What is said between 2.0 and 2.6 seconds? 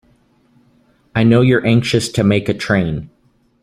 to make a